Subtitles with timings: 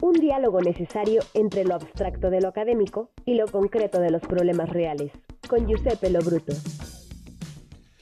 [0.00, 4.68] Un diálogo necesario entre lo abstracto de lo académico y lo concreto de los problemas
[4.68, 5.10] reales.
[5.48, 6.52] Con Giuseppe Lobruto.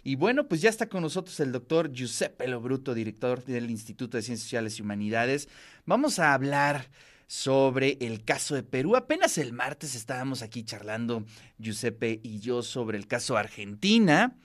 [0.04, 4.22] Y bueno, pues ya está con nosotros el doctor Giuseppe Lobruto, director del Instituto de
[4.22, 5.48] Ciencias Sociales y Humanidades.
[5.86, 6.90] Vamos a hablar
[7.26, 8.94] sobre el caso de Perú.
[8.94, 11.24] Apenas el martes estábamos aquí charlando,
[11.58, 14.36] Giuseppe y yo, sobre el caso Argentina.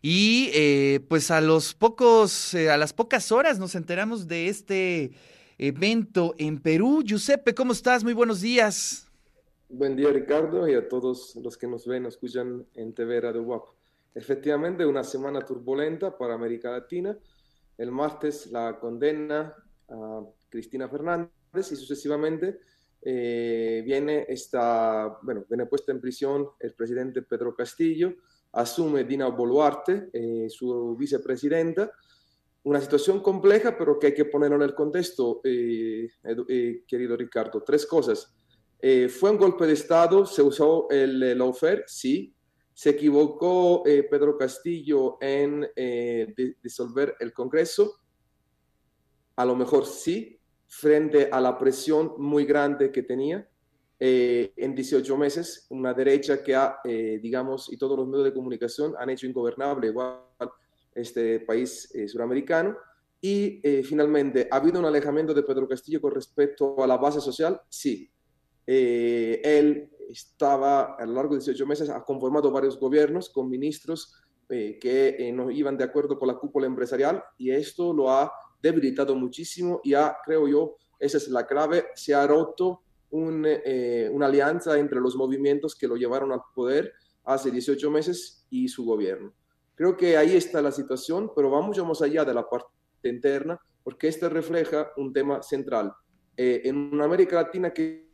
[0.00, 5.10] Y eh, pues a los pocos, eh, a las pocas horas nos enteramos de este
[5.58, 7.02] evento en Perú.
[7.04, 8.04] Giuseppe, ¿cómo estás?
[8.04, 9.08] Muy buenos días.
[9.68, 13.42] Buen día, Ricardo, y a todos los que nos ven o escuchan en TV Radio
[13.42, 13.64] WAP.
[14.14, 17.18] Efectivamente, una semana turbulenta para América Latina.
[17.76, 19.54] El martes la condena
[19.88, 21.30] a Cristina Fernández
[21.72, 22.60] y sucesivamente
[23.02, 28.14] eh, viene, esta, bueno, viene puesta en prisión el presidente Pedro Castillo,
[28.52, 31.92] asume Dina Boluarte, eh, su vicepresidenta.
[32.68, 36.08] Una situación compleja, pero que hay que ponerlo en el contexto, eh,
[36.86, 37.62] querido Ricardo.
[37.62, 38.34] Tres cosas.
[39.18, 42.34] fue un golpe de Estado, se usó el lawfare, sí,
[42.78, 47.98] ¿Se equivocó eh, Pedro Castillo en eh, disolver el Congreso?
[49.34, 53.48] A lo mejor sí, frente a la presión muy grande que tenía
[53.98, 58.94] eh, en 18 meses, una derecha que ha, digamos, y todos los medios de comunicación
[58.96, 60.20] han hecho ingobernable igual
[60.94, 62.76] este país suramericano.
[63.20, 67.60] Y finalmente, ¿ha habido un alejamiento de Pedro Castillo con respecto a la base social?
[67.68, 68.10] Sí.
[68.64, 74.14] él estaba a lo largo de 18 meses, ha conformado varios gobiernos con ministros
[74.48, 78.32] eh, que eh, no iban de acuerdo con la cúpula empresarial y esto lo ha
[78.62, 82.82] debilitado muchísimo y ha, creo yo, esa es la clave, se ha roto
[83.12, 86.92] eh, una alianza entre los movimientos que lo llevaron al poder
[87.24, 89.34] hace 18 meses y su gobierno.
[89.78, 92.66] Creo que ahí está la situación, pero vamos más allá de la parte
[93.04, 95.94] interna, porque este refleja un tema central.
[96.36, 98.08] en una América Latina que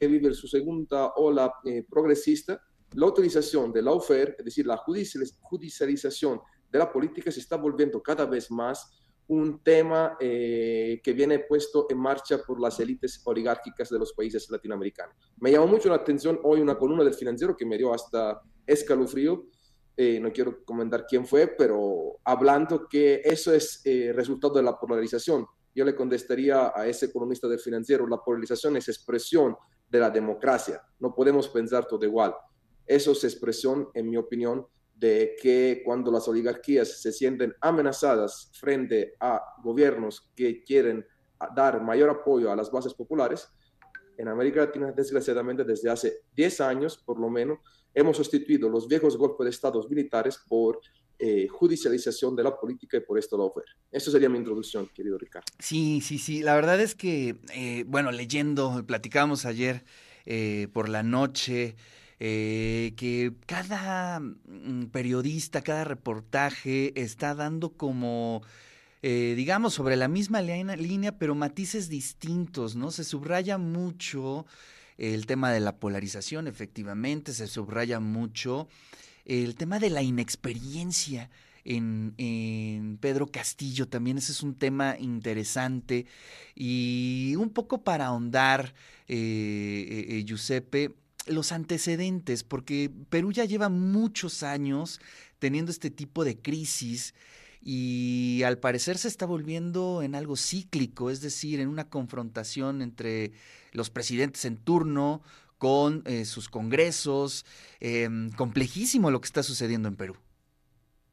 [0.00, 2.60] vive su segunda ola eh, progresista,
[2.94, 8.02] la utilización de la oferta, es decir, la judicialización de la política se está volviendo
[8.02, 8.90] cada vez más
[9.28, 14.50] un tema eh, que viene puesto en marcha por las élites oligárquicas de los países
[14.50, 15.14] latinoamericanos.
[15.36, 19.44] Me llamó mucho la atención hoy una columna del financiero que me dio hasta escalofrío,
[20.00, 23.82] eh, no quiero comentar quién fue, pero hablando que eso es
[24.14, 25.46] resultado de la polarización.
[25.74, 29.56] Yo le contestaría a ese economista del financiero, la polarización es expresión
[29.88, 30.82] de la democracia.
[30.98, 32.34] No podemos pensar todo igual.
[32.86, 39.14] Eso es expresión, en mi opinión, de que cuando las oligarquías se sienten amenazadas frente
[39.20, 41.06] a gobiernos que quieren
[41.54, 43.48] dar mayor apoyo a las bases populares,
[44.16, 47.60] en América Latina, desgraciadamente, desde hace 10 años, por lo menos,
[47.94, 50.80] hemos sustituido los viejos golpes de estados militares por
[51.20, 53.72] eh, judicialización de la política y por esto la oferta.
[53.90, 55.46] Eso sería mi introducción, querido Ricardo.
[55.58, 56.42] Sí, sí, sí.
[56.42, 59.84] La verdad es que, eh, bueno, leyendo, platicábamos ayer
[60.26, 61.74] eh, por la noche.
[62.20, 68.42] que cada mm, periodista, cada reportaje está dando como,
[69.02, 72.92] digamos, sobre la misma línea, pero matices distintos, ¿no?
[72.92, 74.46] Se subraya mucho
[74.98, 78.68] el tema de la polarización, efectivamente, se subraya mucho
[79.24, 81.30] el tema de la inexperiencia
[81.64, 86.06] en, Pedro Castillo también, ese es un tema interesante.
[86.54, 88.74] Y un poco para ahondar,
[89.06, 90.94] eh, eh, eh, Giuseppe,
[91.26, 95.00] los antecedentes, porque Perú ya lleva muchos años
[95.38, 97.14] teniendo este tipo de crisis
[97.60, 103.32] y al parecer se está volviendo en algo cíclico, es decir, en una confrontación entre
[103.72, 105.22] los presidentes en turno,
[105.58, 107.44] con eh, sus congresos.
[107.80, 110.14] Em, complejísimo lo que está sucediendo en Perú.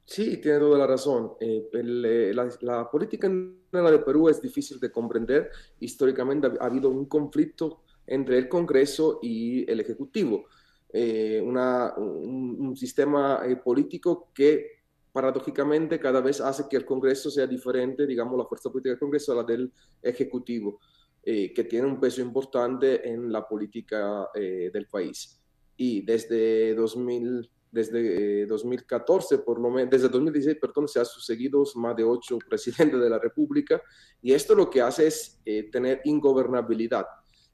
[0.05, 1.31] Sí, tiene toda la razón.
[1.39, 2.31] Eh, eh,
[2.61, 5.49] la, política de Perú es difícil de comprender.
[5.79, 10.45] Históricamente ha, habido un conflicto entre el Congreso y el Ejecutivo.
[10.93, 14.84] un, sistema político que
[15.15, 19.31] paradójicamente cada vez hace que el Congreso sea diferente, digamos, la fuerza política del Congreso
[19.31, 19.71] a la del
[20.01, 20.81] Ejecutivo.
[21.27, 25.41] Eh, que tiene un peso importante en la política eh, del país.
[25.75, 31.63] Y desde 2000, desde 2014, eh, por lo menos, desde 2016, perdón, se han sucedido
[31.77, 33.81] más de ocho presidentes de la República
[34.21, 35.41] y esto lo que hace es
[35.71, 37.05] tener ingobernabilidad.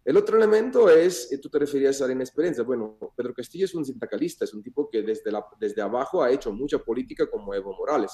[0.03, 2.63] El otro elemento es, tú te referías a la inexperiencia.
[2.63, 6.31] Bueno, Pedro Castillo es un sindicalista, es un tipo que desde, la, desde abajo ha
[6.31, 8.11] hecho mucha política como Evo Morales.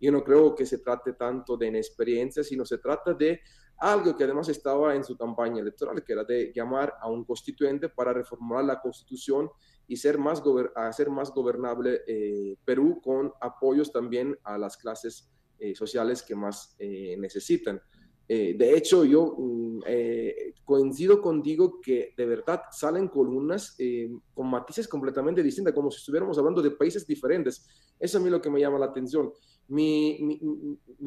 [0.00, 3.40] Yo no creo que se trate tanto de inexperiencia, sino se trata de
[3.78, 7.88] algo que además estaba en su campaña electoral, que era de llamar a un constituyente
[7.88, 9.48] para reformular la constitución
[9.86, 10.42] y ser más
[10.74, 16.74] hacer más gobernable eh, Perú con apoyos también a las clases eh, sociales que más
[16.78, 17.80] eh, necesitan.
[18.28, 19.34] de hecho, yo
[19.78, 25.98] mm, coincido contigo que de verdad salen columnas eh, con matices completamente distintas, como si
[25.98, 27.66] estuviéramos hablando de países diferentes.
[27.98, 29.32] Eso a mí lo que me llama la atención.
[29.68, 30.40] Mi,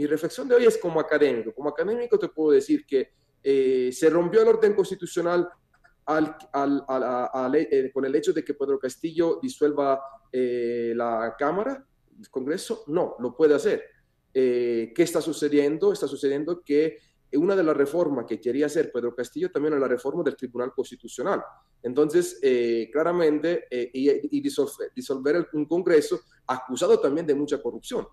[0.07, 1.53] reflexión de hoy es como académico.
[1.53, 3.09] Como académico te puedo decir que
[3.43, 5.49] eh, se rompió el orden constitucional
[6.05, 6.35] al,
[7.55, 9.99] eh, con el hecho de que Pedro Castillo disuelva
[10.31, 11.83] eh, la Cámara,
[12.19, 12.83] el Congreso.
[12.87, 13.83] No, lo puede hacer.
[14.33, 15.91] ¿Qué está sucediendo?
[15.91, 16.97] Está sucediendo que
[17.37, 20.73] una de las reformas que quería hacer Pedro Castillo también es la reforma del Tribunal
[20.73, 21.41] Constitucional.
[21.81, 28.05] Entonces, eh, claramente, eh, y, disolver, un Congreso acusado también de mucha corrupción.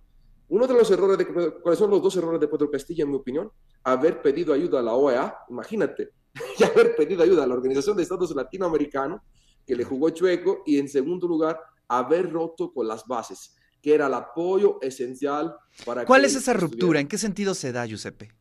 [0.50, 3.16] Uno de los errores, de, ¿cuáles son los dos errores de Pedro Castillo, en mi
[3.16, 3.50] opinión?
[3.82, 6.10] Haber pedido ayuda a la OEA, imagínate,
[6.58, 9.20] y haber pedido ayuda a la Organización de Estados Latinoamericanos,
[9.66, 14.06] que le jugó chueco, y en segundo lugar, haber roto con las bases, que era
[14.06, 15.54] el apoyo esencial
[15.84, 16.04] para...
[16.04, 17.00] ¿Cuál es esa ruptura?
[17.00, 18.37] ¿En qué sentido se da, Giuseppe?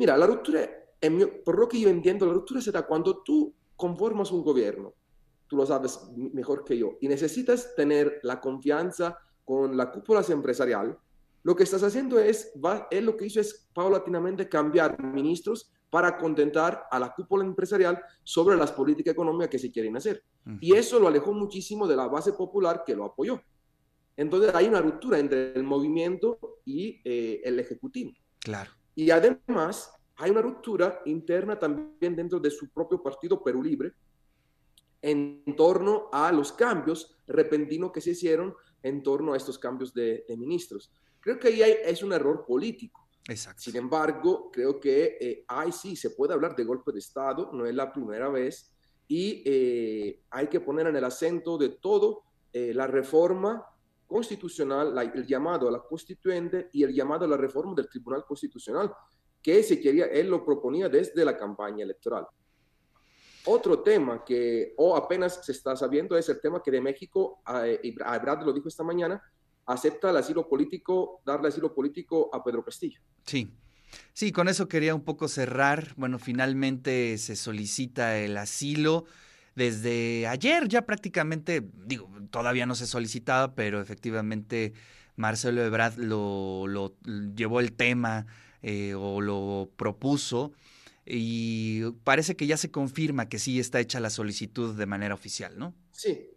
[0.00, 0.66] Mira, la ruptura,
[1.44, 4.94] por lo que yo entiendo, la ruptura se da cuando tú conformas un gobierno,
[5.46, 10.98] tú lo sabes mejor que yo, y necesitas tener la confianza con la cúpula empresarial,
[11.42, 16.16] lo que estás haciendo es, va, él lo que hizo es paulatinamente cambiar ministros para
[16.16, 20.24] contentar a la cúpula empresarial sobre las políticas económicas que se quieren hacer.
[20.62, 23.38] Y eso lo alejó muchísimo de la base popular que lo apoyó.
[24.16, 28.12] Entonces hay una ruptura entre el movimiento y eh, el ejecutivo.
[28.38, 28.79] Claro.
[28.94, 33.92] Y además hay una ruptura interna también dentro de su propio partido Perú Libre
[35.02, 40.24] en torno a los cambios repentinos que se hicieron en torno a estos cambios de,
[40.36, 40.92] ministros.
[41.20, 43.08] Creo que ahí es un error político.
[43.28, 43.62] Exacto.
[43.62, 47.66] Sin embargo, creo que eh, ahí sí se puede hablar de golpe de Estado, no
[47.66, 48.72] es la primera vez,
[49.06, 52.22] y eh, hay que poner en el acento de todo
[52.52, 53.64] eh, la reforma
[54.10, 58.92] constitucional, el llamado a la constituyente y el llamado a la reforma del Tribunal Constitucional,
[59.40, 62.26] que se quería, él lo proponía desde la campaña electoral.
[63.46, 67.40] Otro tema que o apenas se está sabiendo es el tema que de México,
[67.82, 69.22] y Brad lo dijo esta mañana,
[69.66, 73.00] acepta el asilo político, darle asilo político a Pedro Castillo.
[73.24, 73.48] Sí.
[74.12, 75.94] Sí, con eso quería un poco cerrar.
[75.96, 79.04] Bueno, finalmente se solicita el asilo
[79.54, 84.72] desde ayer ya prácticamente, digo, todavía no se solicitaba, pero efectivamente
[85.16, 86.94] Marcelo Ebrard lo, lo
[87.34, 88.26] llevó el tema
[88.62, 90.52] eh, o lo propuso
[91.06, 95.58] y parece que ya se confirma que sí está hecha la solicitud de manera oficial,
[95.58, 95.74] ¿no?
[95.90, 96.30] Sí,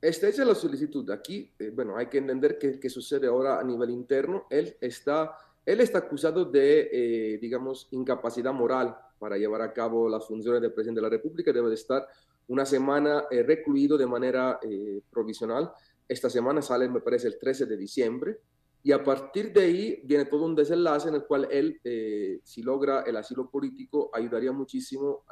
[0.00, 1.08] está hecha la solicitud.
[1.10, 4.46] Aquí, eh, bueno, hay que entender qué, sucede ahora a nivel interno.
[4.50, 10.26] Él está, él está acusado de, eh, digamos, incapacidad moral para llevar a cabo las
[10.26, 11.52] funciones del presidente de la República.
[11.52, 12.06] Debe de estar
[12.48, 15.72] una semana eh, recluido de manera eh, provisional.
[16.06, 18.40] Esta semana sale, me parece, el 13 de diciembre.
[18.82, 22.62] Y a partir de ahí viene todo un desenlace en el cual él, eh, si
[22.62, 25.24] logra el asilo político, ayudaría muchísimo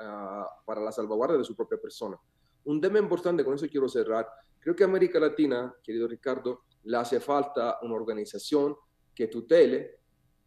[0.64, 2.18] para la salvaguarda de su propia persona.
[2.64, 4.26] Un tema importante, con eso quiero cerrar.
[4.58, 8.74] Creo que América Latina, querido Ricardo, le hace falta una organización
[9.14, 9.98] que tutele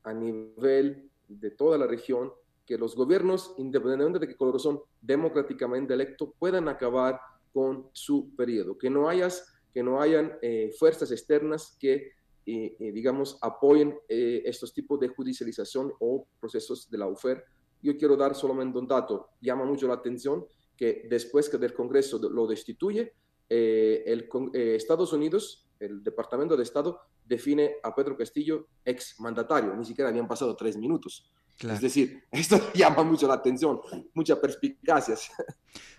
[0.01, 2.31] a nivel de toda la región
[2.65, 7.19] que los gobiernos, independientemente de qué color son, democráticamente electos, puedan acabar
[7.53, 12.11] con su periodo, que no, hayas, que no hayan eh, fuerzas externas que,
[12.45, 17.43] eh, eh, digamos, apoyen estos tipos de judicialización o procesos de la UFER.
[17.81, 20.45] Yo quiero dar solamente un dato, llama mucho la atención
[20.75, 23.13] que después que el Congreso lo destituye,
[23.47, 30.09] el, Estados Unidos, el Departamento de Estado, define a Pedro Castillo ex mandatario, ni siquiera
[30.09, 31.31] habían pasado tres minutos.
[31.59, 33.79] Es decir, esto llama mucho la atención,
[34.13, 35.15] mucha perspicacia.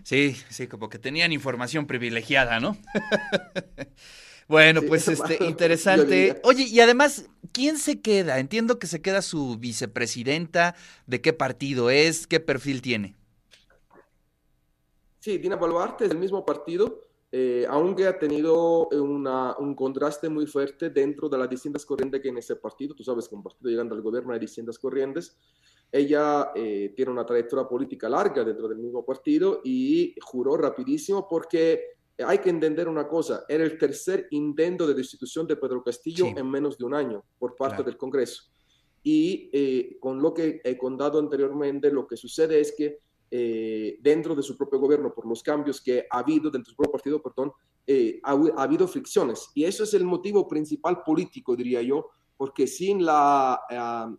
[0.03, 2.77] Sí, sí, como que tenían información privilegiada, ¿no?
[4.47, 6.39] bueno, pues este, interesante.
[6.43, 8.39] Oye, y además, ¿quién se queda?
[8.39, 10.75] Entiendo que se queda su vicepresidenta,
[11.07, 12.27] ¿de qué partido es?
[12.27, 13.15] ¿Qué perfil tiene?
[15.19, 20.89] Sí, Dina Baluarte es del mismo partido, eh, aunque ha tenido un contraste muy fuerte
[20.89, 23.95] dentro de las distintas corrientes que en ese partido, tú sabes que un partido llegando
[23.95, 25.37] al gobierno hay distintas corrientes,
[25.91, 31.97] ella eh, tiene una trayectoria política larga dentro del mismo partido y juró rapidísimo porque
[32.25, 36.49] hay que entender una cosa, era el tercer intento de destitución de Pedro Castillo en
[36.49, 38.43] menos de un año por parte del Congreso.
[39.03, 44.35] Y eh, con lo que he contado anteriormente, lo que sucede es que eh, dentro
[44.35, 47.21] de su propio gobierno por los cambios que ha habido dentro de su propio partido,
[47.21, 47.51] perdón,
[47.85, 48.31] eh, ha,
[48.61, 49.49] habido fricciones.
[49.53, 53.59] Y eso es el motivo principal político, diría yo, porque sin la,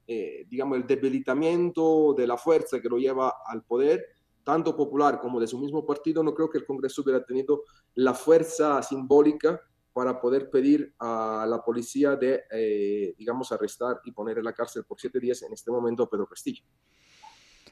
[0.06, 4.04] eh, digamos, el debilitamiento de la fuerza que lo lleva al poder,
[4.44, 7.62] tanto popular como de su mismo partido, no creo que el Congreso hubiera tenido
[7.94, 9.60] la fuerza simbólica
[9.92, 15.00] para poder pedir a la policía de, digamos, arrestar y poner en la cárcel por
[15.00, 16.62] siete días en este momento a Pedro Castillo.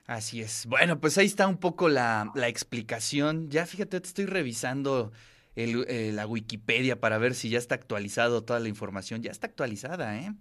[0.07, 0.67] Así es.
[0.67, 3.51] Bueno, pues ahí está un poco la, explicación.
[3.51, 5.13] Ya fíjate, te estoy revisando
[5.57, 9.23] eh, la Wikipedia para ver si ya está actualizado toda la información.
[9.23, 10.33] Ya está actualizada, ¿eh?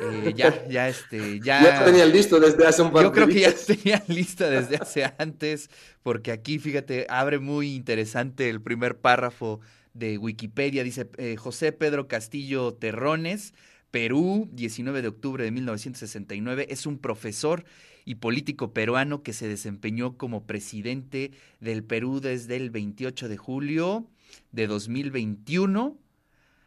[0.00, 1.62] eh ya, ya, este, ya.
[1.62, 5.12] Ya tenía listo desde hace un par Yo creo que ya tenía lista desde hace
[5.18, 5.70] antes,
[6.02, 9.60] porque aquí, fíjate, abre muy interesante el primer párrafo
[9.94, 10.82] de Wikipedia.
[10.82, 13.54] Dice eh, José Pedro Castillo Terrones,
[13.92, 17.64] Perú, 19 de octubre de 1969, es un profesor
[18.08, 24.06] y político peruano que se desempeñó como presidente del Perú desde el 28 de julio
[24.50, 25.98] de 2021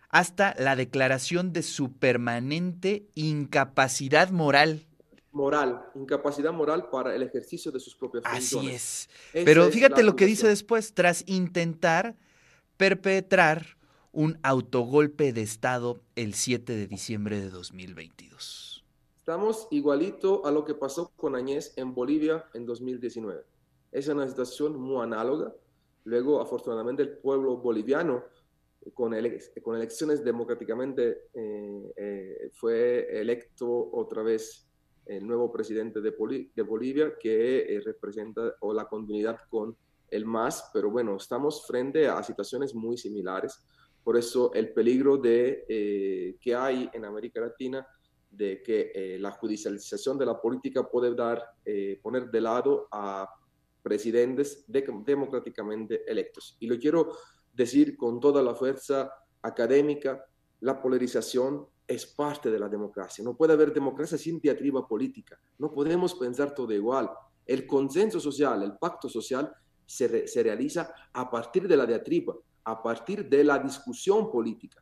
[0.10, 4.86] hasta la declaración de su permanente incapacidad moral.
[5.32, 8.76] Moral, incapacidad moral para el ejercicio de sus propias funciones.
[8.76, 9.44] Así es.
[9.44, 12.16] Pero fíjate lo que dice después, tras intentar
[12.78, 13.78] perpetrar
[14.12, 18.71] un autogolpe de Estado el 7 de diciembre de 2022.
[19.22, 23.44] Estamos igualito a lo que pasó con Añez en Bolivia en 2019.
[23.92, 25.54] Es una situación muy análoga.
[26.06, 28.24] Luego, afortunadamente, el pueblo boliviano,
[28.96, 29.14] con,
[29.62, 34.68] con elecciones democráticamente, eh, eh, fue electo otra vez
[35.06, 36.16] el nuevo presidente de,
[36.56, 39.78] de Bolivia, que eh, representa o la continuidad con
[40.10, 43.64] el MAS, pero bueno, estamos frente a situaciones muy similares.
[44.04, 47.88] Por eso el peligro de, que hay en América Latina
[48.32, 53.30] de que eh, la judicialización de la política puede dar, eh, poner de lado a
[53.84, 56.56] presidentes democráticamente electos.
[56.60, 57.12] Y lo quiero
[57.54, 59.12] decir con toda la fuerza
[59.42, 60.24] académica,
[60.62, 63.24] la polarización es parte de la democracia.
[63.24, 65.38] No puede haber democracia sin diatriba política.
[65.58, 67.10] No podemos pensar todo igual.
[67.46, 69.52] El consenso social, el pacto social,
[69.86, 74.82] se, se realiza a partir de la diatriba, a partir de la discusión política.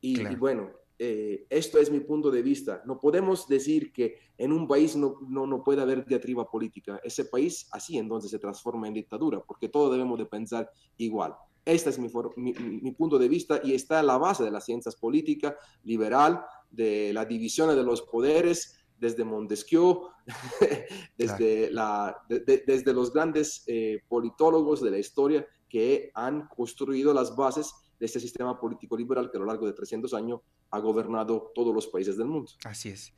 [0.00, 2.82] y bueno, eh, esto es mi punto de vista.
[2.86, 7.00] No podemos decir que en un país no, no, puede haber diatriba política.
[7.04, 11.34] Ese país así entonces se transforma en dictadura, porque todos debemos de pensar igual.
[11.64, 12.08] Este es mi,
[12.52, 17.12] mi, punto de vista y está en la base de las ciencias políticas, liberal, de
[17.12, 20.08] la división de los poderes, desde Montesquieu,
[21.18, 27.74] desde, la, desde los grandes eh, politólogos de la historia que han construido las bases
[27.98, 31.74] de este sistema político liberal que a lo largo de 300 años ha gobernado todos
[31.74, 32.50] los países del mundo.
[32.64, 33.12] Así es.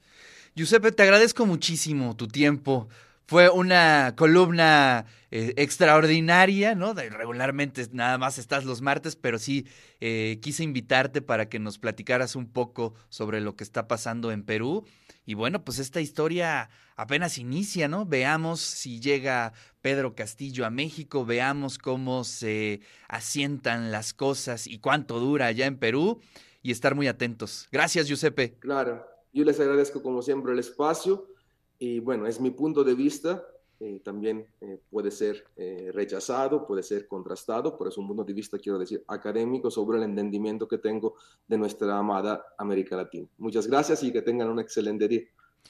[0.54, 2.88] Giuseppe, te agradezco muchísimo tu tiempo.
[3.28, 6.94] Fue una columna eh, extraordinaria, ¿no?
[6.94, 9.66] regularmente nada más estás los martes, pero sí
[10.00, 14.44] eh, quise invitarte para que nos platicaras un poco sobre lo que está pasando en
[14.44, 14.87] Perú.
[15.26, 18.06] Y bueno, pues esta historia apenas inicia, ¿no?
[18.06, 25.20] Veamos si llega Pedro Castillo a México, veamos cómo se asientan las cosas y cuánto
[25.20, 26.23] dura allá en Perú
[26.62, 27.68] y estar muy atentos.
[27.70, 28.54] Gracias, Giuseppe.
[28.58, 31.28] Claro, yo les agradezco como siempre el espacio
[31.78, 33.44] y bueno, es mi punto de vista.
[33.80, 38.32] Eh, también eh, puede ser eh, rechazado, puede ser contrastado, pero es un punto de
[38.32, 41.14] vista, quiero decir, académico sobre el entendimiento que tengo
[41.47, 43.28] de nuestra amada América Latina.
[43.38, 45.23] Muchas gracias y que tengan un excelente día.